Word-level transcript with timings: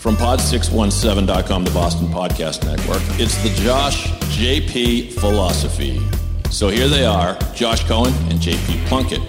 From 0.00 0.16
pod617.com, 0.16 1.64
the 1.64 1.70
Boston 1.72 2.06
Podcast 2.06 2.64
Network, 2.64 3.02
it's 3.20 3.36
the 3.42 3.50
Josh 3.62 4.06
JP 4.34 5.12
Philosophy. 5.12 6.00
So 6.50 6.70
here 6.70 6.88
they 6.88 7.04
are 7.04 7.38
Josh 7.54 7.84
Cohen 7.84 8.14
and 8.30 8.40
JP 8.40 8.86
Plunkett. 8.86 9.20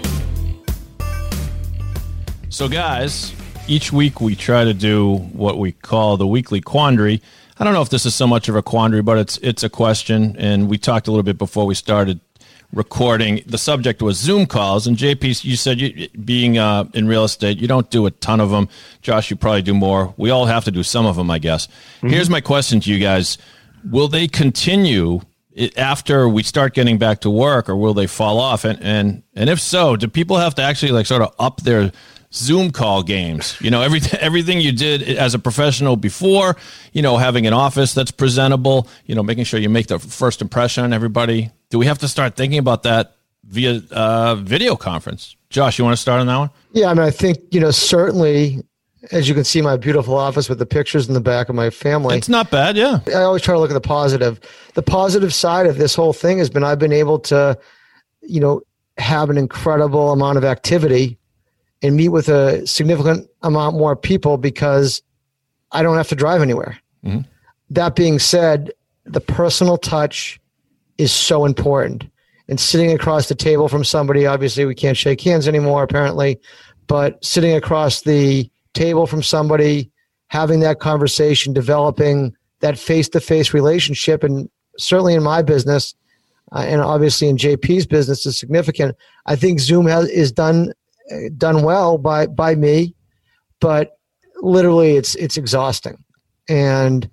So, 2.48 2.70
guys, 2.70 3.34
each 3.68 3.92
week 3.92 4.22
we 4.22 4.34
try 4.34 4.64
to 4.64 4.72
do 4.72 5.16
what 5.34 5.58
we 5.58 5.72
call 5.72 6.16
the 6.16 6.26
weekly 6.26 6.62
quandary. 6.62 7.20
I 7.58 7.64
don't 7.64 7.74
know 7.74 7.82
if 7.82 7.90
this 7.90 8.06
is 8.06 8.14
so 8.14 8.26
much 8.26 8.48
of 8.48 8.56
a 8.56 8.62
quandary, 8.62 9.02
but 9.02 9.18
it's 9.18 9.36
it's 9.42 9.62
a 9.62 9.68
question, 9.68 10.36
and 10.38 10.70
we 10.70 10.78
talked 10.78 11.06
a 11.06 11.10
little 11.10 11.22
bit 11.22 11.36
before 11.36 11.66
we 11.66 11.74
started 11.74 12.18
recording. 12.72 13.42
The 13.46 13.58
subject 13.58 14.02
was 14.02 14.16
Zoom 14.18 14.46
calls, 14.46 14.86
and 14.86 14.96
JP, 14.96 15.44
you 15.44 15.56
said 15.56 15.80
you, 15.80 16.08
being 16.24 16.58
uh, 16.58 16.84
in 16.94 17.06
real 17.06 17.24
estate, 17.24 17.58
you 17.58 17.68
don't 17.68 17.90
do 17.90 18.06
a 18.06 18.10
ton 18.10 18.40
of 18.40 18.50
them. 18.50 18.68
Josh, 19.02 19.30
you 19.30 19.36
probably 19.36 19.62
do 19.62 19.74
more. 19.74 20.14
We 20.16 20.30
all 20.30 20.46
have 20.46 20.64
to 20.64 20.70
do 20.70 20.82
some 20.82 21.06
of 21.06 21.16
them, 21.16 21.30
I 21.30 21.38
guess. 21.38 21.66
Mm-hmm. 21.66 22.08
Here's 22.08 22.30
my 22.30 22.40
question 22.40 22.80
to 22.80 22.90
you 22.90 22.98
guys: 22.98 23.38
Will 23.90 24.08
they 24.08 24.28
continue 24.28 25.20
after 25.76 26.28
we 26.28 26.42
start 26.42 26.74
getting 26.74 26.98
back 26.98 27.20
to 27.20 27.30
work, 27.30 27.68
or 27.68 27.76
will 27.76 27.94
they 27.94 28.06
fall 28.06 28.40
off? 28.40 28.64
And 28.64 28.80
and 28.82 29.22
and 29.34 29.50
if 29.50 29.60
so, 29.60 29.96
do 29.96 30.08
people 30.08 30.38
have 30.38 30.54
to 30.56 30.62
actually 30.62 30.92
like 30.92 31.06
sort 31.06 31.22
of 31.22 31.34
up 31.38 31.60
their 31.62 31.92
Zoom 32.34 32.70
call 32.70 33.02
games. 33.02 33.56
You 33.60 33.70
know, 33.70 33.82
everything 33.82 34.18
everything 34.20 34.60
you 34.60 34.72
did 34.72 35.02
as 35.02 35.34
a 35.34 35.38
professional 35.38 35.96
before, 35.96 36.56
you 36.92 37.02
know, 37.02 37.16
having 37.16 37.46
an 37.46 37.52
office 37.52 37.94
that's 37.94 38.10
presentable, 38.10 38.88
you 39.06 39.14
know, 39.14 39.22
making 39.22 39.44
sure 39.44 39.60
you 39.60 39.68
make 39.68 39.88
the 39.88 39.98
first 39.98 40.40
impression 40.40 40.84
on 40.84 40.92
everybody. 40.92 41.50
Do 41.70 41.78
we 41.78 41.86
have 41.86 41.98
to 41.98 42.08
start 42.08 42.36
thinking 42.36 42.58
about 42.58 42.82
that 42.84 43.16
via 43.44 43.82
uh, 43.90 44.36
video 44.36 44.76
conference? 44.76 45.36
Josh, 45.50 45.78
you 45.78 45.84
want 45.84 45.96
to 45.96 46.00
start 46.00 46.20
on 46.20 46.26
that 46.26 46.36
one? 46.36 46.50
Yeah, 46.72 46.88
I 46.88 46.94
mean, 46.94 47.02
I 47.02 47.10
think, 47.10 47.38
you 47.50 47.60
know, 47.60 47.70
certainly 47.70 48.62
as 49.10 49.28
you 49.28 49.34
can 49.34 49.44
see 49.44 49.60
my 49.60 49.76
beautiful 49.76 50.16
office 50.16 50.48
with 50.48 50.58
the 50.58 50.66
pictures 50.66 51.08
in 51.08 51.14
the 51.14 51.20
back 51.20 51.48
of 51.48 51.54
my 51.54 51.70
family. 51.70 52.16
It's 52.16 52.28
not 52.28 52.50
bad, 52.50 52.76
yeah. 52.76 53.00
I 53.08 53.22
always 53.22 53.42
try 53.42 53.52
to 53.54 53.58
look 53.58 53.70
at 53.70 53.74
the 53.74 53.80
positive. 53.80 54.40
The 54.74 54.82
positive 54.82 55.34
side 55.34 55.66
of 55.66 55.76
this 55.76 55.94
whole 55.94 56.12
thing 56.12 56.38
has 56.38 56.48
been 56.48 56.62
I've 56.62 56.78
been 56.78 56.92
able 56.92 57.18
to, 57.20 57.58
you 58.22 58.40
know, 58.40 58.62
have 58.98 59.28
an 59.28 59.38
incredible 59.38 60.12
amount 60.12 60.38
of 60.38 60.44
activity 60.44 61.18
and 61.82 61.96
meet 61.96 62.10
with 62.10 62.28
a 62.28 62.66
significant 62.66 63.28
amount 63.42 63.76
more 63.76 63.96
people 63.96 64.36
because 64.36 65.02
I 65.72 65.82
don't 65.82 65.96
have 65.96 66.08
to 66.08 66.14
drive 66.14 66.42
anywhere. 66.42 66.78
Mm-hmm. 67.04 67.20
That 67.70 67.96
being 67.96 68.18
said, 68.18 68.72
the 69.04 69.20
personal 69.20 69.76
touch 69.78 70.40
is 70.98 71.12
so 71.12 71.44
important. 71.44 72.04
And 72.48 72.60
sitting 72.60 72.92
across 72.92 73.28
the 73.28 73.34
table 73.34 73.68
from 73.68 73.84
somebody, 73.84 74.26
obviously 74.26 74.64
we 74.64 74.74
can't 74.74 74.96
shake 74.96 75.20
hands 75.20 75.48
anymore, 75.48 75.82
apparently, 75.82 76.40
but 76.86 77.24
sitting 77.24 77.54
across 77.54 78.02
the 78.02 78.50
table 78.74 79.06
from 79.06 79.22
somebody, 79.22 79.90
having 80.28 80.60
that 80.60 80.80
conversation, 80.80 81.52
developing 81.52 82.34
that 82.60 82.78
face 82.78 83.08
to 83.10 83.20
face 83.20 83.54
relationship, 83.54 84.22
and 84.22 84.48
certainly 84.78 85.14
in 85.14 85.22
my 85.22 85.42
business, 85.42 85.94
uh, 86.52 86.60
and 86.60 86.80
obviously 86.80 87.28
in 87.28 87.36
JP's 87.36 87.86
business 87.86 88.26
is 88.26 88.38
significant. 88.38 88.96
I 89.26 89.36
think 89.36 89.60
Zoom 89.60 89.86
has 89.86 90.08
is 90.08 90.32
done 90.32 90.72
done 91.36 91.62
well 91.62 91.98
by 91.98 92.26
by 92.26 92.54
me, 92.54 92.94
but 93.60 93.98
literally 94.40 94.96
it's 94.96 95.14
it's 95.16 95.36
exhausting, 95.36 96.02
and 96.48 97.08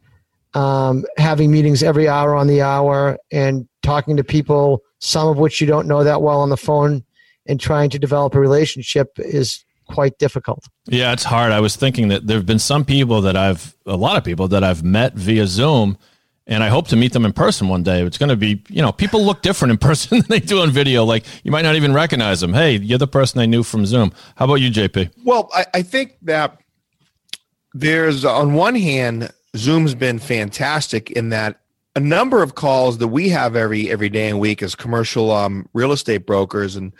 um, 0.53 1.05
having 1.17 1.51
meetings 1.51 1.83
every 1.83 2.07
hour 2.07 2.35
on 2.35 2.47
the 2.47 2.61
hour 2.61 3.17
and 3.31 3.67
talking 3.83 4.17
to 4.17 4.23
people, 4.23 4.81
some 4.99 5.27
of 5.27 5.37
which 5.37 5.61
you 5.61 5.67
don't 5.67 5.87
know 5.87 6.03
that 6.03 6.21
well 6.21 6.41
on 6.41 6.49
the 6.49 6.57
phone, 6.57 7.03
and 7.45 7.59
trying 7.59 7.89
to 7.89 7.99
develop 7.99 8.35
a 8.35 8.39
relationship 8.39 9.11
is 9.17 9.63
quite 9.87 10.17
difficult. 10.19 10.63
Yeah, 10.87 11.11
it's 11.11 11.23
hard. 11.23 11.51
I 11.51 11.59
was 11.59 11.75
thinking 11.75 12.09
that 12.09 12.27
there 12.27 12.37
have 12.37 12.45
been 12.45 12.59
some 12.59 12.85
people 12.85 13.21
that 13.21 13.35
I've, 13.35 13.75
a 13.85 13.95
lot 13.95 14.17
of 14.17 14.23
people 14.23 14.47
that 14.49 14.63
I've 14.63 14.83
met 14.83 15.15
via 15.15 15.47
Zoom 15.47 15.97
and 16.49 16.63
I 16.63 16.69
hope 16.69 16.87
to 16.87 16.95
meet 16.95 17.13
them 17.13 17.25
in 17.25 17.31
person 17.31 17.69
one 17.69 17.83
day. 17.83 18.01
It's 18.01 18.17
going 18.17 18.29
to 18.29 18.35
be, 18.35 18.63
you 18.69 18.81
know, 18.81 18.91
people 18.91 19.23
look 19.23 19.43
different 19.43 19.71
in 19.71 19.77
person 19.77 20.17
than 20.21 20.27
they 20.27 20.39
do 20.39 20.61
on 20.61 20.71
video. 20.71 21.05
Like 21.05 21.23
you 21.43 21.51
might 21.51 21.61
not 21.61 21.75
even 21.75 21.93
recognize 21.93 22.41
them. 22.41 22.53
Hey, 22.53 22.77
you're 22.77 22.97
the 22.97 23.07
person 23.07 23.39
I 23.39 23.45
knew 23.45 23.63
from 23.63 23.85
Zoom. 23.85 24.11
How 24.35 24.45
about 24.45 24.55
you, 24.55 24.71
JP? 24.71 25.11
Well, 25.23 25.49
I, 25.53 25.65
I 25.75 25.81
think 25.83 26.17
that 26.23 26.57
there's, 27.73 28.25
on 28.25 28.55
one 28.55 28.75
hand, 28.75 29.31
Zoom's 29.55 29.93
been 29.93 30.17
fantastic 30.17 31.11
in 31.11 31.29
that 31.29 31.61
a 31.95 31.99
number 31.99 32.41
of 32.41 32.55
calls 32.55 32.97
that 32.97 33.07
we 33.07 33.29
have 33.29 33.55
every 33.55 33.89
every 33.89 34.09
day 34.09 34.29
and 34.29 34.39
week 34.39 34.61
as 34.63 34.75
commercial 34.75 35.31
um, 35.31 35.67
real 35.73 35.91
estate 35.91 36.25
brokers 36.25 36.75
and 36.75 36.93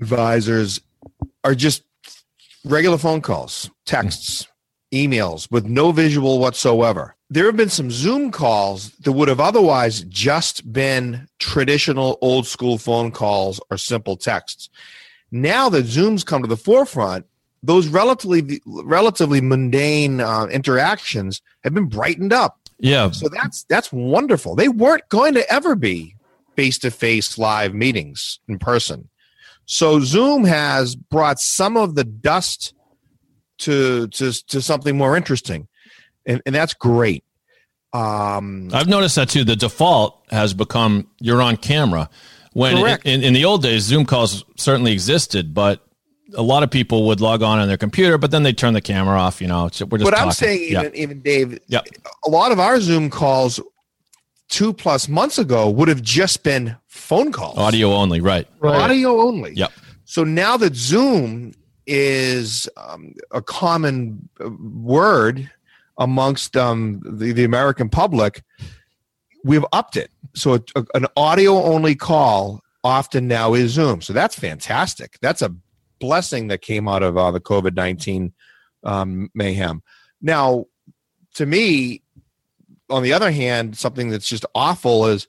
advisors 0.00 0.80
are 1.44 1.54
just 1.54 1.82
regular 2.64 2.96
phone 2.96 3.20
calls, 3.20 3.70
texts, 3.86 4.46
emails 4.94 5.50
with 5.50 5.66
no 5.66 5.90
visual 5.90 6.38
whatsoever 6.38 7.16
there 7.30 7.46
have 7.46 7.56
been 7.56 7.68
some 7.68 7.90
Zoom 7.90 8.30
calls 8.30 8.90
that 9.00 9.12
would 9.12 9.28
have 9.28 9.40
otherwise 9.40 10.02
just 10.04 10.72
been 10.72 11.28
traditional 11.38 12.18
old 12.20 12.46
school 12.46 12.78
phone 12.78 13.10
calls 13.10 13.60
or 13.70 13.76
simple 13.76 14.16
texts. 14.16 14.70
Now 15.30 15.68
that 15.68 15.84
Zoom's 15.84 16.24
come 16.24 16.42
to 16.42 16.48
the 16.48 16.56
forefront, 16.56 17.26
those 17.62 17.88
relatively 17.88 18.62
relatively 18.66 19.40
mundane 19.40 20.20
uh, 20.20 20.46
interactions 20.46 21.42
have 21.64 21.74
been 21.74 21.86
brightened 21.86 22.32
up. 22.32 22.60
Yeah. 22.78 23.10
So 23.10 23.28
that's 23.28 23.64
that's 23.64 23.92
wonderful. 23.92 24.54
They 24.54 24.68
weren't 24.68 25.08
going 25.08 25.34
to 25.34 25.52
ever 25.52 25.74
be 25.74 26.14
face 26.56 26.78
to 26.78 26.90
face 26.90 27.36
live 27.36 27.74
meetings 27.74 28.38
in 28.48 28.58
person. 28.58 29.08
So 29.66 30.00
Zoom 30.00 30.44
has 30.44 30.96
brought 30.96 31.40
some 31.40 31.76
of 31.76 31.94
the 31.94 32.04
dust 32.04 32.74
to 33.58 34.06
to 34.08 34.32
to 34.46 34.62
something 34.62 34.96
more 34.96 35.16
interesting 35.16 35.68
and, 36.28 36.42
and 36.46 36.54
that's 36.54 36.74
great. 36.74 37.24
Um, 37.92 38.70
I've 38.72 38.86
noticed 38.86 39.16
that 39.16 39.28
too. 39.30 39.44
The 39.44 39.56
default 39.56 40.22
has 40.30 40.54
become 40.54 41.08
you're 41.18 41.42
on 41.42 41.56
camera. 41.56 42.08
When 42.52 42.76
in, 43.04 43.22
in, 43.22 43.34
the 43.34 43.44
old 43.44 43.62
days, 43.62 43.84
Zoom 43.84 44.04
calls 44.04 44.44
certainly 44.56 44.92
existed, 44.92 45.54
but 45.54 45.86
a 46.34 46.42
lot 46.42 46.62
of 46.62 46.70
people 46.70 47.06
would 47.06 47.20
log 47.20 47.42
on 47.42 47.58
on 47.58 47.68
their 47.68 47.76
computer, 47.76 48.18
but 48.18 48.30
then 48.30 48.42
they 48.42 48.52
turn 48.52 48.74
the 48.74 48.80
camera 48.80 49.18
off. 49.18 49.40
You 49.40 49.48
know, 49.48 49.62
we're 49.62 49.68
just. 49.68 49.90
But 49.90 50.10
talking. 50.10 50.18
I'm 50.18 50.32
saying, 50.32 50.72
yeah. 50.72 50.80
even, 50.80 50.96
even 50.96 51.20
Dave, 51.20 51.58
yeah. 51.68 51.80
a 52.26 52.30
lot 52.30 52.52
of 52.52 52.60
our 52.60 52.80
Zoom 52.80 53.10
calls 53.10 53.60
two 54.48 54.72
plus 54.72 55.08
months 55.08 55.38
ago 55.38 55.70
would 55.70 55.88
have 55.88 56.02
just 56.02 56.42
been 56.42 56.76
phone 56.86 57.32
calls, 57.32 57.58
audio 57.58 57.92
only, 57.92 58.20
right? 58.20 58.46
right. 58.60 58.80
Audio 58.80 59.20
only. 59.20 59.54
Yep. 59.54 59.72
So 60.04 60.24
now 60.24 60.56
that 60.56 60.74
Zoom 60.74 61.52
is 61.86 62.68
um, 62.76 63.14
a 63.30 63.40
common 63.40 64.28
uh, 64.44 64.50
word 64.50 65.50
amongst 65.98 66.56
um, 66.56 67.00
the, 67.04 67.32
the 67.32 67.44
American 67.44 67.88
public, 67.88 68.42
we've 69.44 69.64
upped 69.72 69.96
it. 69.96 70.10
So 70.34 70.54
a, 70.54 70.60
a, 70.76 70.84
an 70.94 71.06
audio 71.16 71.62
only 71.62 71.94
call 71.94 72.62
often 72.84 73.28
now 73.28 73.54
is 73.54 73.72
Zoom. 73.72 74.00
So 74.00 74.12
that's 74.12 74.38
fantastic. 74.38 75.18
That's 75.20 75.42
a 75.42 75.54
blessing 75.98 76.48
that 76.48 76.62
came 76.62 76.88
out 76.88 77.02
of 77.02 77.16
uh, 77.16 77.30
the 77.30 77.40
COVID 77.40 77.74
19 77.74 78.32
um, 78.84 79.30
mayhem. 79.34 79.82
Now, 80.22 80.66
to 81.34 81.46
me, 81.46 82.02
on 82.90 83.02
the 83.02 83.12
other 83.12 83.30
hand, 83.30 83.76
something 83.76 84.10
that's 84.10 84.28
just 84.28 84.46
awful 84.54 85.06
is 85.06 85.26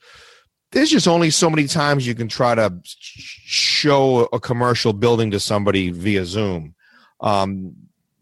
there's 0.72 0.90
just 0.90 1.08
only 1.08 1.30
so 1.32 1.50
many 1.50 1.68
times 1.68 2.06
you 2.06 2.16
can 2.16 2.28
try 2.28 2.56
to 2.56 2.74
show 2.84 4.30
a 4.32 4.40
commercial 4.40 4.94
building 4.94 5.32
to 5.32 5.40
somebody 5.40 5.90
via 5.90 6.26
Zoom. 6.26 6.76
Um, 7.22 7.76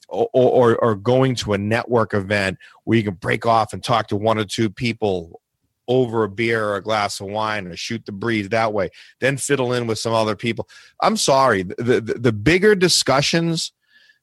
or, 0.07 0.29
or, 0.33 0.75
or 0.77 0.95
going 0.95 1.35
to 1.35 1.53
a 1.53 1.57
network 1.57 2.13
event 2.13 2.57
where 2.83 2.97
you 2.97 3.03
can 3.03 3.15
break 3.15 3.45
off 3.45 3.73
and 3.73 3.83
talk 3.83 4.07
to 4.07 4.15
one 4.15 4.37
or 4.37 4.45
two 4.45 4.69
people 4.69 5.41
over 5.87 6.23
a 6.23 6.29
beer 6.29 6.69
or 6.69 6.75
a 6.75 6.81
glass 6.81 7.19
of 7.19 7.27
wine 7.27 7.67
or 7.67 7.75
shoot 7.75 8.05
the 8.05 8.11
breeze 8.11 8.49
that 8.49 8.73
way 8.73 8.89
then 9.19 9.37
fiddle 9.37 9.71
in 9.73 9.87
with 9.87 9.97
some 9.99 10.13
other 10.13 10.35
people. 10.35 10.67
I'm 11.01 11.17
sorry 11.17 11.63
the, 11.63 12.01
the, 12.01 12.13
the 12.15 12.33
bigger 12.33 12.75
discussions 12.75 13.71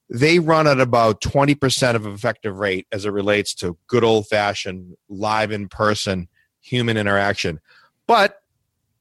they 0.07 0.37
run 0.37 0.67
at 0.67 0.79
about 0.79 1.21
20% 1.21 1.95
of 1.95 2.05
effective 2.05 2.59
rate 2.59 2.85
as 2.91 3.05
it 3.05 3.09
relates 3.09 3.55
to 3.55 3.75
good 3.87 4.03
old 4.03 4.27
fashioned 4.27 4.95
live 5.09 5.51
in 5.51 5.67
person 5.67 6.27
human 6.61 6.95
interaction. 6.95 7.59
But 8.05 8.39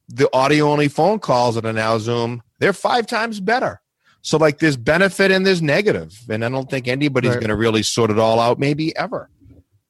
the 0.08 0.34
audio 0.34 0.70
only 0.70 0.88
phone 0.88 1.18
calls 1.18 1.54
that 1.54 1.66
are 1.66 1.72
now 1.72 1.98
zoom 1.98 2.42
they're 2.58 2.72
five 2.72 3.06
times 3.06 3.40
better 3.40 3.80
so 4.24 4.38
like 4.38 4.58
there's 4.58 4.78
benefit 4.78 5.30
and 5.30 5.44
there's 5.44 5.60
negative, 5.60 6.18
and 6.30 6.42
I 6.42 6.48
don't 6.48 6.68
think 6.70 6.88
anybody's 6.88 7.32
right. 7.32 7.40
going 7.40 7.50
to 7.50 7.56
really 7.56 7.82
sort 7.82 8.10
it 8.10 8.18
all 8.18 8.40
out, 8.40 8.58
maybe 8.58 8.96
ever. 8.96 9.28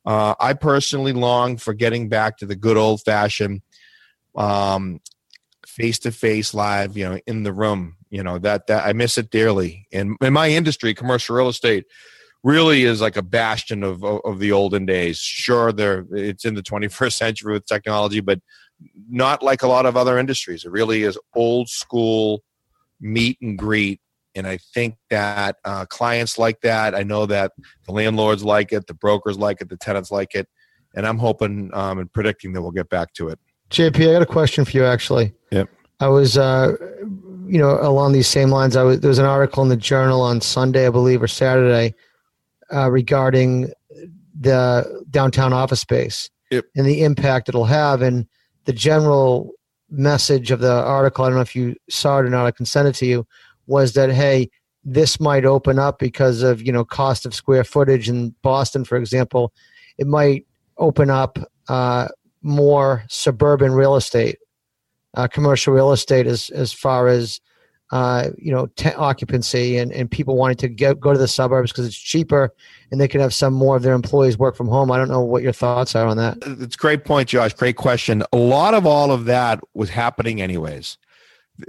Uh, 0.04 0.34
I 0.40 0.54
personally 0.54 1.12
long 1.12 1.56
for 1.56 1.72
getting 1.72 2.08
back 2.08 2.38
to 2.38 2.46
the 2.46 2.56
good 2.56 2.76
old 2.76 3.00
fashioned 3.02 3.62
face 5.68 5.98
to 6.00 6.10
face 6.10 6.52
live, 6.52 6.96
you 6.96 7.08
know, 7.08 7.20
in 7.28 7.44
the 7.44 7.52
room. 7.52 7.96
You 8.10 8.24
know 8.24 8.38
that 8.40 8.66
that 8.66 8.84
I 8.84 8.92
miss 8.92 9.18
it 9.18 9.30
dearly. 9.30 9.86
And 9.92 10.16
in 10.20 10.32
my 10.32 10.48
industry, 10.48 10.94
commercial 10.94 11.36
real 11.36 11.48
estate 11.48 11.84
really 12.42 12.82
is 12.82 13.00
like 13.00 13.16
a 13.16 13.22
bastion 13.22 13.84
of, 13.84 14.02
of, 14.02 14.20
of 14.24 14.40
the 14.40 14.50
olden 14.50 14.84
days. 14.84 15.18
Sure, 15.18 15.70
there 15.70 16.06
it's 16.10 16.44
in 16.44 16.54
the 16.54 16.62
21st 16.62 17.12
century 17.24 17.52
with 17.52 17.66
technology, 17.66 18.18
but 18.18 18.40
not 19.08 19.44
like 19.44 19.62
a 19.62 19.68
lot 19.68 19.86
of 19.86 19.96
other 19.96 20.18
industries. 20.18 20.64
It 20.64 20.72
really 20.72 21.04
is 21.04 21.16
old 21.36 21.68
school 21.68 22.42
meet 23.00 23.38
and 23.40 23.56
greet 23.56 24.00
And 24.34 24.46
I 24.46 24.56
think 24.56 24.96
that 25.10 25.56
uh, 25.64 25.86
clients 25.86 26.38
like 26.38 26.60
that. 26.62 26.94
I 26.94 27.02
know 27.02 27.26
that 27.26 27.52
the 27.86 27.92
landlords 27.92 28.44
like 28.44 28.72
it, 28.72 28.86
the 28.86 28.94
brokers 28.94 29.38
like 29.38 29.60
it, 29.60 29.68
the 29.68 29.76
tenants 29.76 30.10
like 30.10 30.34
it. 30.34 30.48
And 30.94 31.06
I'm 31.06 31.18
hoping 31.18 31.70
um, 31.72 31.98
and 31.98 32.12
predicting 32.12 32.52
that 32.52 32.62
we'll 32.62 32.70
get 32.70 32.88
back 32.88 33.12
to 33.14 33.28
it. 33.28 33.38
JP, 33.70 34.08
I 34.08 34.12
got 34.12 34.22
a 34.22 34.26
question 34.26 34.64
for 34.64 34.76
you 34.76 34.84
actually. 34.84 35.32
Yep. 35.50 35.68
I 36.00 36.08
was, 36.08 36.36
uh, 36.36 36.76
you 37.46 37.58
know, 37.58 37.78
along 37.80 38.12
these 38.12 38.28
same 38.28 38.50
lines. 38.50 38.76
I 38.76 38.82
was 38.82 39.00
there 39.00 39.08
was 39.08 39.18
an 39.18 39.26
article 39.26 39.62
in 39.62 39.68
the 39.68 39.76
Journal 39.76 40.20
on 40.20 40.40
Sunday, 40.40 40.86
I 40.86 40.90
believe, 40.90 41.22
or 41.22 41.28
Saturday, 41.28 41.94
uh, 42.72 42.90
regarding 42.90 43.72
the 44.38 45.04
downtown 45.10 45.52
office 45.52 45.80
space 45.80 46.30
Yep. 46.50 46.66
and 46.76 46.86
the 46.86 47.02
impact 47.02 47.48
it'll 47.48 47.64
have. 47.64 48.02
And 48.02 48.26
the 48.64 48.72
general 48.72 49.52
message 49.90 50.50
of 50.50 50.60
the 50.60 50.72
article, 50.72 51.24
I 51.24 51.28
don't 51.28 51.36
know 51.36 51.42
if 51.42 51.56
you 51.56 51.76
saw 51.88 52.18
it 52.18 52.26
or 52.26 52.30
not, 52.30 52.46
I 52.46 52.50
can 52.50 52.66
send 52.66 52.88
it 52.88 52.94
to 52.96 53.06
you, 53.06 53.26
was 53.66 53.94
that 53.94 54.10
hey, 54.10 54.50
this 54.84 55.18
might 55.18 55.44
open 55.44 55.78
up 55.78 55.98
because 55.98 56.42
of 56.42 56.62
you 56.62 56.72
know 56.72 56.84
cost 56.84 57.26
of 57.26 57.34
square 57.34 57.64
footage 57.64 58.08
in 58.08 58.34
Boston, 58.42 58.84
for 58.84 58.96
example. 58.96 59.52
It 59.98 60.06
might 60.06 60.46
open 60.76 61.10
up 61.10 61.38
uh, 61.68 62.08
more 62.42 63.04
suburban 63.08 63.72
real 63.72 63.96
estate, 63.96 64.38
uh, 65.14 65.28
commercial 65.28 65.72
real 65.72 65.92
estate, 65.92 66.26
as 66.26 66.50
as 66.50 66.72
far 66.72 67.08
as 67.08 67.40
uh, 67.92 68.30
you 68.36 68.52
know 68.52 68.66
te- 68.76 68.92
occupancy 68.94 69.78
and, 69.78 69.92
and 69.92 70.10
people 70.10 70.36
wanting 70.36 70.56
to 70.56 70.68
get, 70.68 71.00
go 71.00 71.12
to 71.12 71.18
the 71.18 71.28
suburbs 71.28 71.70
because 71.70 71.86
it's 71.86 71.96
cheaper 71.96 72.52
and 72.90 73.00
they 73.00 73.08
can 73.08 73.20
have 73.20 73.32
some 73.32 73.54
more 73.54 73.76
of 73.76 73.82
their 73.82 73.94
employees 73.94 74.36
work 74.38 74.56
from 74.56 74.68
home. 74.68 74.90
I 74.90 74.98
don't 74.98 75.08
know 75.08 75.20
what 75.20 75.42
your 75.42 75.52
thoughts 75.52 75.94
are 75.94 76.06
on 76.06 76.16
that. 76.16 76.38
It's 76.42 76.74
a 76.74 76.78
great 76.78 77.04
point, 77.04 77.28
Josh. 77.28 77.54
Great 77.54 77.76
question. 77.76 78.22
A 78.32 78.36
lot 78.36 78.74
of 78.74 78.86
all 78.86 79.12
of 79.12 79.26
that 79.26 79.60
was 79.74 79.90
happening 79.90 80.40
anyways. 80.42 80.98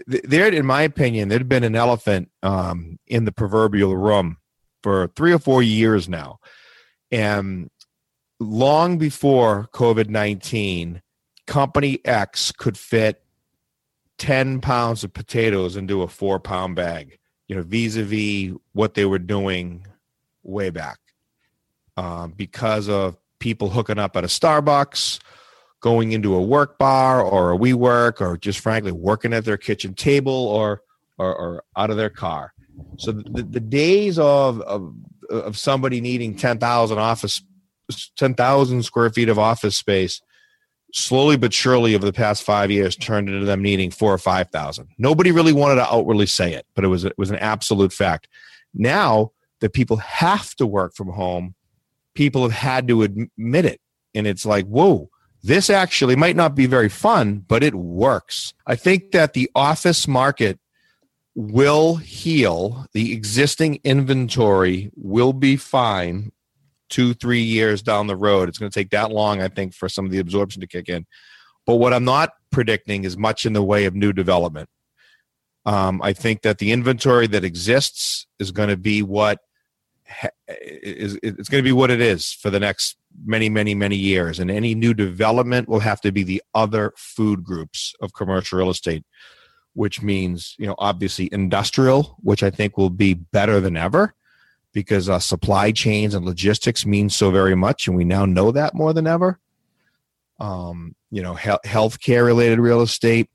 There, 0.07 0.51
in 0.51 0.65
my 0.65 0.81
opinion, 0.81 1.29
there'd 1.29 1.49
been 1.49 1.63
an 1.63 1.75
elephant 1.75 2.31
um, 2.41 2.97
in 3.05 3.25
the 3.25 3.31
proverbial 3.31 3.95
room 3.95 4.37
for 4.81 5.07
three 5.15 5.31
or 5.31 5.39
four 5.39 5.61
years 5.61 6.09
now, 6.09 6.39
and 7.11 7.69
long 8.39 8.97
before 8.97 9.69
COVID 9.73 10.09
nineteen, 10.09 11.01
Company 11.45 11.99
X 12.03 12.51
could 12.51 12.77
fit 12.77 13.21
ten 14.17 14.59
pounds 14.59 15.03
of 15.03 15.13
potatoes 15.13 15.75
into 15.75 16.01
a 16.01 16.07
four 16.07 16.39
pound 16.39 16.75
bag. 16.75 17.19
You 17.47 17.55
know, 17.55 17.61
vis-a-vis 17.61 18.55
what 18.73 18.95
they 18.95 19.05
were 19.05 19.19
doing 19.19 19.85
way 20.41 20.71
back 20.71 20.97
um, 21.95 22.31
because 22.31 22.89
of 22.89 23.17
people 23.38 23.69
hooking 23.69 23.99
up 23.99 24.17
at 24.17 24.23
a 24.23 24.27
Starbucks, 24.27 25.19
going 25.85 26.13
into 26.13 26.35
a 26.35 26.39
Workbar 26.39 27.23
or 27.23 27.53
a 27.53 27.57
WeWork, 27.59 28.19
or 28.19 28.37
just 28.37 28.59
frankly 28.59 28.91
working 28.91 29.33
at 29.33 29.45
their 29.45 29.55
kitchen 29.55 29.93
table 29.93 30.33
or 30.33 30.81
or, 31.19 31.35
or 31.35 31.63
out 31.77 31.91
of 31.91 31.97
their 31.97 32.09
car. 32.09 32.53
So 32.97 33.11
the, 33.11 33.43
the 33.43 33.59
days 33.59 34.17
of, 34.17 34.59
of 34.61 34.95
of 35.29 35.59
somebody 35.59 36.01
needing 36.01 36.35
ten 36.35 36.57
thousand 36.57 36.97
office, 36.97 37.43
ten 38.15 38.33
thousand 38.33 38.81
square 38.81 39.11
feet 39.11 39.29
of 39.29 39.37
office 39.37 39.77
space, 39.77 40.23
slowly 40.91 41.37
but 41.37 41.53
surely 41.53 41.93
over 41.93 42.03
the 42.03 42.11
past 42.11 42.41
five 42.41 42.71
years 42.71 42.95
turned 42.95 43.29
into 43.29 43.45
them 43.45 43.61
needing 43.61 43.91
four 43.91 44.11
or 44.11 44.17
five 44.17 44.49
thousand. 44.49 44.88
Nobody 44.97 45.31
really 45.31 45.53
wanted 45.53 45.75
to 45.75 45.85
outwardly 45.85 46.25
say 46.25 46.53
it, 46.53 46.65
but 46.73 46.83
it 46.83 46.88
was 46.88 47.05
it 47.05 47.15
was 47.15 47.29
an 47.29 47.38
absolute 47.38 47.93
fact. 47.93 48.27
Now 48.73 49.33
that 49.59 49.73
people 49.73 49.97
have 49.97 50.55
to 50.55 50.65
work 50.65 50.95
from 50.95 51.09
home, 51.09 51.53
people 52.15 52.41
have 52.41 52.57
had 52.57 52.88
to 52.88 53.03
admit 53.03 53.65
it. 53.65 53.79
And 54.15 54.25
it's 54.25 54.45
like, 54.45 54.65
whoa, 54.65 55.09
this 55.45 55.69
actually 55.69 56.15
might 56.15 56.36
not 56.36 56.56
be 56.56 56.65
very 56.65 56.89
fun, 56.89 57.45
but 57.47 57.63
it 57.63 57.75
works. 57.75 58.53
I 58.65 58.75
think 58.75 59.12
that 59.12 59.33
the 59.33 59.50
office 59.53 60.07
market 60.07 60.59
will 61.36 61.97
heal. 61.97 62.88
The 62.94 63.13
existing 63.13 63.80
inventory 63.83 64.89
will 64.95 65.33
be 65.33 65.56
fine 65.56 66.31
two, 66.89 67.13
three 67.13 67.42
years 67.42 67.83
down 67.83 68.07
the 68.07 68.15
road. 68.15 68.50
It's 68.50 68.57
going 68.57 68.71
to 68.71 68.80
take 68.80 68.89
that 68.89 69.12
long, 69.12 69.39
I 69.42 69.47
think, 69.47 69.75
for 69.75 69.88
some 69.88 70.06
of 70.06 70.12
the 70.12 70.19
absorption 70.19 70.62
to 70.62 70.68
kick 70.68 70.89
in. 70.89 71.06
But 71.68 71.75
what 71.75 71.94
I'm 71.94 72.06
not 72.06 72.31
predicting 72.51 73.03
is 73.03 73.15
much 73.15 73.45
in 73.45 73.53
the 73.53 73.63
way 73.63 73.86
of 73.86 73.94
new 73.94 74.13
development. 74.13 74.69
Um, 75.65 76.01
I 76.01 76.13
think 76.13 76.41
that 76.41 76.57
the 76.57 76.71
inventory 76.71 77.27
that 77.27 77.44
exists 77.44 78.25
is 78.39 78.51
going 78.51 78.69
to 78.69 78.77
be 78.77 79.03
what 79.03 79.39
is 80.47 81.17
it's 81.23 81.49
going 81.49 81.63
to 81.63 81.67
be 81.67 81.71
what 81.71 81.89
it 81.89 81.99
is 81.99 82.31
for 82.31 82.49
the 82.49 82.59
next 82.59 82.97
many 83.25 83.49
many 83.49 83.73
many 83.73 83.95
years 83.95 84.39
and 84.39 84.51
any 84.51 84.75
new 84.75 84.93
development 84.93 85.67
will 85.67 85.79
have 85.79 85.99
to 86.01 86.11
be 86.11 86.23
the 86.23 86.41
other 86.53 86.93
food 86.95 87.43
groups 87.43 87.93
of 88.01 88.13
commercial 88.13 88.59
real 88.59 88.69
estate 88.69 89.03
which 89.73 90.01
means 90.01 90.55
you 90.59 90.67
know 90.67 90.75
obviously 90.77 91.27
industrial 91.31 92.17
which 92.21 92.43
i 92.43 92.49
think 92.49 92.77
will 92.77 92.89
be 92.89 93.13
better 93.13 93.59
than 93.59 93.75
ever 93.75 94.13
because 94.73 95.09
uh, 95.09 95.17
supply 95.19 95.71
chains 95.71 96.13
and 96.13 96.25
logistics 96.25 96.85
mean 96.85 97.09
so 97.09 97.31
very 97.31 97.55
much 97.55 97.87
and 97.87 97.95
we 97.97 98.03
now 98.03 98.25
know 98.25 98.51
that 98.51 98.75
more 98.75 98.93
than 98.93 99.07
ever 99.07 99.39
um, 100.39 100.95
you 101.09 101.23
know 101.23 101.33
he- 101.33 101.49
healthcare 101.65 102.25
related 102.25 102.59
real 102.59 102.81
estate 102.81 103.29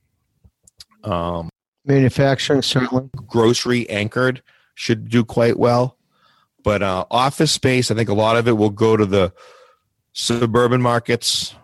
um, 1.03 1.49
Manufacturing, 1.85 2.63
certainly. 2.63 3.09
grocery 3.27 3.89
anchored 3.89 4.43
should 4.75 5.09
do 5.09 5.25
quite 5.25 5.59
well. 5.59 5.97
But 6.63 6.83
uh, 6.83 7.07
office 7.11 7.53
space, 7.53 7.91
I 7.91 7.95
think 7.95 8.09
a 8.09 8.15
lot 8.15 8.37
of 8.37 8.47
it 8.47 8.57
will 8.57 8.71
go 8.71 8.97
to 8.97 9.07
the 9.07 9.33
suburban 10.13 10.83
markets, 10.83 11.55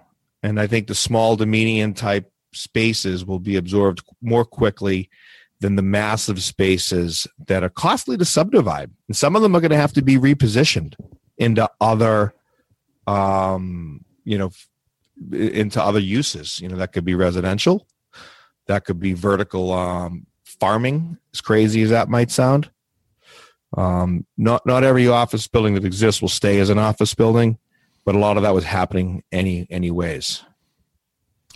and 0.42 0.60
I 0.60 0.66
think 0.66 0.86
the 0.86 0.94
small 0.94 1.36
to 1.36 1.46
medium 1.46 1.94
type 1.94 2.30
spaces 2.52 3.24
will 3.24 3.38
be 3.38 3.56
absorbed 3.56 4.02
more 4.22 4.44
quickly 4.44 5.10
than 5.60 5.76
the 5.76 5.82
massive 5.82 6.42
spaces 6.42 7.26
that 7.46 7.62
are 7.62 7.68
costly 7.68 8.16
to 8.16 8.24
subdivide. 8.24 8.90
And 9.08 9.16
some 9.16 9.36
of 9.36 9.42
them 9.42 9.54
are 9.56 9.60
going 9.60 9.70
to 9.70 9.76
have 9.76 9.92
to 9.94 10.02
be 10.02 10.16
repositioned 10.16 10.94
into 11.38 11.68
other, 11.80 12.34
um, 13.06 14.04
you 14.24 14.38
know, 14.38 14.50
into 15.32 15.82
other 15.82 15.98
uses. 15.98 16.60
You 16.60 16.68
know, 16.68 16.76
that 16.76 16.92
could 16.92 17.04
be 17.04 17.14
residential, 17.14 17.86
that 18.66 18.84
could 18.84 19.00
be 19.00 19.12
vertical 19.14 19.72
um, 19.72 20.26
farming, 20.44 21.18
as 21.32 21.40
crazy 21.40 21.82
as 21.82 21.90
that 21.90 22.08
might 22.08 22.30
sound. 22.30 22.70
Um, 23.76 24.26
not 24.36 24.64
not 24.66 24.84
every 24.84 25.06
office 25.06 25.46
building 25.46 25.74
that 25.74 25.84
exists 25.84 26.20
will 26.20 26.28
stay 26.28 26.58
as 26.60 26.70
an 26.70 26.78
office 26.78 27.14
building, 27.14 27.58
but 28.04 28.14
a 28.14 28.18
lot 28.18 28.36
of 28.36 28.42
that 28.42 28.54
was 28.54 28.64
happening 28.64 29.22
any 29.30 29.66
anyways. 29.70 30.42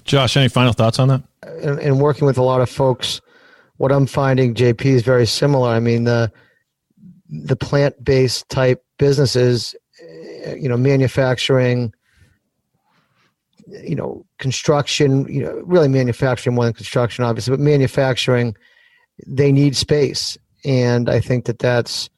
Josh, 0.05 0.37
any 0.37 0.49
final 0.49 0.73
thoughts 0.73 0.99
on 0.99 1.09
that? 1.09 1.23
and, 1.43 1.79
and 1.79 2.01
working 2.01 2.27
with 2.27 2.39
a 2.39 2.43
lot 2.43 2.61
of 2.61 2.69
folks, 2.69 3.21
what 3.77 3.93
I'm 3.93 4.07
finding, 4.07 4.55
JP, 4.55 4.85
is 4.85 5.03
very 5.03 5.27
similar. 5.27 5.71
I 5.71 5.81
mean, 5.81 6.05
the 6.05 6.31
the 7.29 7.57
plant 7.57 8.03
based 8.03 8.49
type 8.49 8.85
businesses, 8.99 9.75
you 10.57 10.69
know, 10.69 10.77
manufacturing, 10.77 11.95
you 13.67 13.95
know, 13.95 14.27
construction, 14.39 15.33
you 15.33 15.43
know, 15.43 15.63
really 15.65 15.89
manufacturing 15.89 16.57
more 16.57 16.65
than 16.65 16.75
construction, 16.75 17.25
obviously, 17.25 17.53
but 17.53 17.61
manufacturing, 17.61 18.57
they 19.27 19.53
need 19.53 19.77
space, 19.77 20.37
and 20.65 21.09
I 21.09 21.21
think 21.21 21.47
that 21.47 21.59
that's 21.59 22.11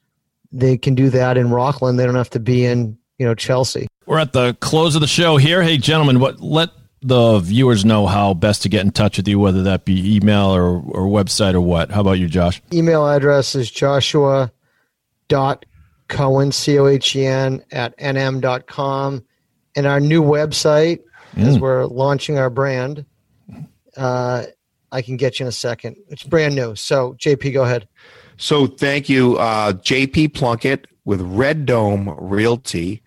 they 0.51 0.77
can 0.77 0.95
do 0.95 1.09
that 1.09 1.37
in 1.37 1.49
Rockland. 1.49 1.99
They 1.99 2.05
don't 2.05 2.15
have 2.15 2.29
to 2.31 2.39
be 2.39 2.65
in 2.65 2.97
you 3.17 3.25
know 3.25 3.35
Chelsea. 3.35 3.87
We're 4.05 4.19
at 4.19 4.33
the 4.33 4.55
close 4.59 4.95
of 4.95 5.01
the 5.01 5.07
show 5.07 5.37
here. 5.37 5.63
Hey, 5.63 5.77
gentlemen, 5.77 6.19
what 6.19 6.39
let 6.41 6.69
the 7.01 7.39
viewers 7.39 7.83
know 7.83 8.07
how 8.07 8.33
best 8.33 8.61
to 8.63 8.69
get 8.69 8.85
in 8.85 8.91
touch 8.91 9.17
with 9.17 9.27
you, 9.27 9.37
whether 9.37 9.63
that 9.63 9.85
be 9.85 10.15
email 10.15 10.55
or, 10.55 10.77
or 10.77 11.07
website 11.07 11.53
or 11.53 11.61
what. 11.61 11.91
How 11.91 12.01
about 12.01 12.13
you, 12.13 12.27
Josh? 12.27 12.61
email 12.71 13.07
address 13.07 13.55
is 13.55 13.69
joshua 13.69 14.51
dot 15.27 15.65
cohen 16.07 16.51
c-o-h-e-n 16.51 17.63
at 17.71 17.97
nm.com 17.97 19.23
and 19.75 19.85
our 19.85 19.99
new 19.99 20.21
website 20.21 20.99
as 21.35 21.57
we're 21.57 21.85
launching 21.85 22.37
our 22.37 22.49
brand 22.49 23.05
uh, 23.97 24.43
i 24.91 25.01
can 25.01 25.17
get 25.17 25.39
you 25.39 25.45
in 25.45 25.47
a 25.47 25.51
second 25.51 25.95
it's 26.09 26.23
brand 26.23 26.55
new 26.55 26.75
so 26.75 27.13
jp 27.13 27.51
go 27.53 27.63
ahead 27.63 27.87
So 28.43 28.67
thank 28.67 29.07
you, 29.07 29.37
uh, 29.37 29.71
JP 29.71 30.33
Plunkett 30.33 30.87
with 31.05 31.21
Red 31.21 31.65
Dome 31.65 32.13
Realty 32.19 33.01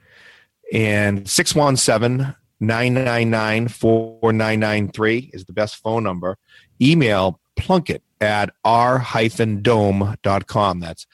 and 0.73 1.28
617 1.28 2.35
999 2.59 3.69
4993 3.69 5.33
is 5.35 5.45
the 5.45 5.52
best 5.52 5.76
phone 5.76 6.02
number. 6.05 6.38
Email 6.81 7.38
plunkett 7.55 8.02
at 8.19 8.49
r-dome.com. 8.64 9.61
That's 10.81 11.07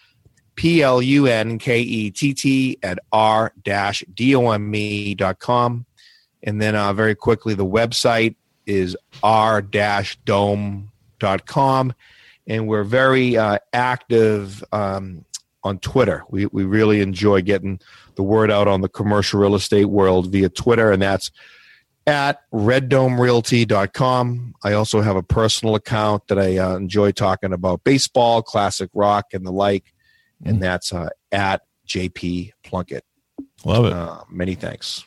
P 0.54 0.82
L 0.84 1.02
U 1.02 1.26
N 1.26 1.58
K 1.58 1.80
E 1.80 2.12
T 2.12 2.32
T 2.32 2.78
at 2.80 3.00
r 3.12 3.52
d 3.64 4.36
o 4.36 4.52
m 4.52 4.72
e 4.72 5.16
dot 5.16 5.40
com. 5.40 5.84
And 6.44 6.62
then 6.62 6.76
uh, 6.76 6.92
very 6.92 7.16
quickly, 7.16 7.54
the 7.54 7.66
website 7.66 8.36
is 8.66 8.96
r 9.20 9.60
dome.com. 9.60 10.86
And 12.46 12.66
we're 12.66 12.84
very 12.84 13.36
uh, 13.36 13.58
active 13.72 14.64
um, 14.72 15.24
on 15.62 15.78
Twitter. 15.78 16.24
We, 16.28 16.46
we 16.46 16.64
really 16.64 17.00
enjoy 17.00 17.42
getting 17.42 17.80
the 18.16 18.22
word 18.22 18.50
out 18.50 18.68
on 18.68 18.80
the 18.80 18.88
commercial 18.88 19.40
real 19.40 19.54
estate 19.54 19.86
world 19.86 20.32
via 20.32 20.48
Twitter, 20.48 20.92
and 20.92 21.00
that's 21.00 21.30
at 22.06 22.40
reddomerealty.com. 22.52 24.54
I 24.64 24.72
also 24.72 25.00
have 25.00 25.16
a 25.16 25.22
personal 25.22 25.76
account 25.76 26.26
that 26.28 26.38
I 26.38 26.58
uh, 26.58 26.76
enjoy 26.76 27.12
talking 27.12 27.52
about 27.52 27.84
baseball, 27.84 28.42
classic 28.42 28.90
rock, 28.92 29.26
and 29.32 29.46
the 29.46 29.52
like, 29.52 29.94
and 30.44 30.60
that's 30.60 30.92
uh, 30.92 31.08
at 31.30 31.62
JP 31.86 32.50
Plunkett. 32.64 33.04
Love 33.64 33.86
it. 33.86 33.92
Uh, 33.92 34.22
many 34.28 34.54
thanks. 34.54 35.04